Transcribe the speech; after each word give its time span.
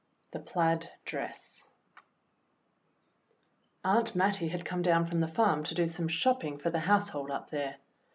IV 0.01 0.31
The 0.31 0.39
Plaid 0.39 0.89
Dress 1.05 1.67
AUNT 3.85 4.15
MATTIE 4.15 4.47
had 4.47 4.65
come 4.65 4.81
down 4.81 5.05
from 5.05 5.19
the 5.19 5.27
farm 5.27 5.61
to 5.65 5.75
do 5.75 5.87
some 5.87 6.07
shopping 6.07 6.57
for 6.57 6.71
the 6.71 6.79
household 6.79 7.29
up 7.29 7.51
there. 7.51 7.75